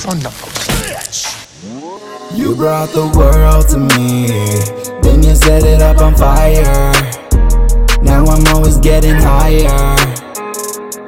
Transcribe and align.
son 0.00 0.16
of 0.24 0.32
a 0.32 0.46
bitch. 0.56 1.28
You 2.34 2.54
brought 2.56 2.88
the 2.88 3.04
world 3.14 3.68
to 3.68 3.78
me, 3.78 4.26
then 5.02 5.22
you 5.22 5.34
set 5.34 5.62
it 5.62 5.82
up 5.82 5.98
on 5.98 6.16
fire. 6.16 6.90
Now 8.02 8.24
I'm 8.24 8.46
always 8.54 8.78
getting 8.78 9.16
higher, 9.16 9.68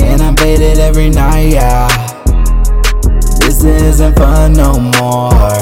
and 0.00 0.22
I'm 0.22 0.34
faded 0.36 0.78
every 0.78 1.10
night, 1.10 1.52
yeah. 1.52 1.86
This 3.40 3.62
isn't 3.62 4.16
fun 4.16 4.54
no 4.54 4.80
more, 4.80 5.52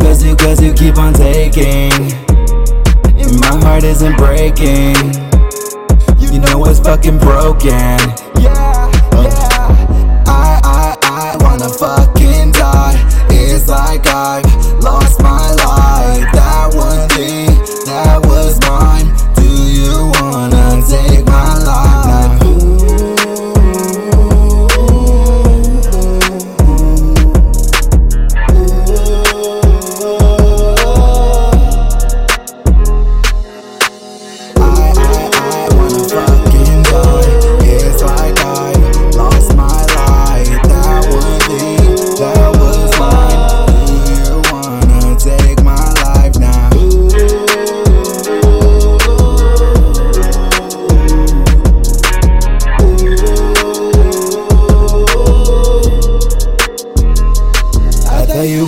cause 0.00 0.24
you, 0.24 0.34
cause 0.34 0.60
you 0.60 0.72
keep 0.74 0.98
on 0.98 1.14
taking, 1.14 1.92
and 3.14 3.38
my 3.38 3.54
heart 3.62 3.84
isn't 3.84 4.16
breaking. 4.16 4.96
You 6.18 6.40
know 6.40 6.64
it's 6.64 6.80
fucking 6.80 7.18
broken. 7.18 8.31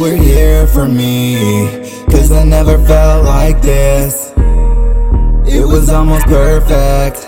Were 0.04 0.16
here 0.16 0.66
for 0.66 0.86
me. 0.86 1.66
Cause 2.10 2.30
I 2.30 2.44
never 2.44 2.76
felt 2.84 3.24
like 3.24 3.62
this. 3.62 4.32
It 5.46 5.66
was 5.66 5.88
almost 5.88 6.26
perfect. 6.26 7.24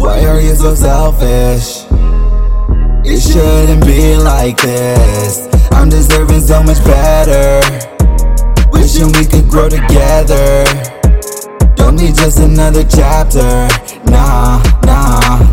Why 0.00 0.24
are 0.24 0.40
you 0.40 0.54
so 0.54 0.74
selfish? 0.74 1.84
It 3.04 3.20
shouldn't 3.20 3.84
be 3.84 4.16
like 4.16 4.62
this. 4.62 5.46
I'm 5.72 5.90
deserving 5.90 6.40
so 6.40 6.62
much 6.62 6.82
better. 6.84 7.60
Wishing 8.72 9.12
we 9.12 9.26
could 9.26 9.46
grow 9.50 9.68
together. 9.68 10.64
Don't 11.76 11.96
need 11.96 12.14
just 12.14 12.38
another 12.38 12.84
chapter. 12.84 13.68
Nah, 14.10 14.62
nah. 14.86 15.51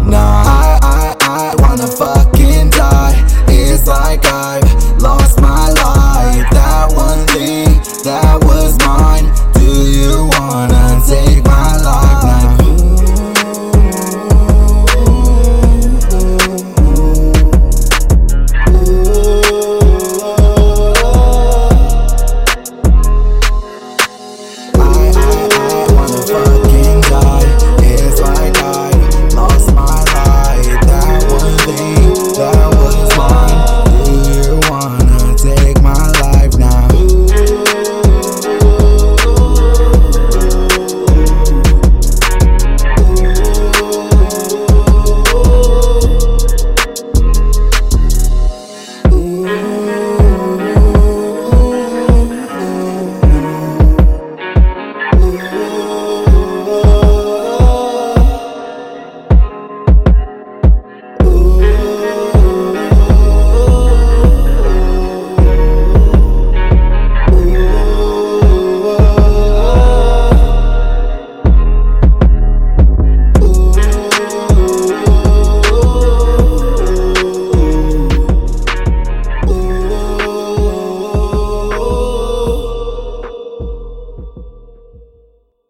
fine. 26.29 26.68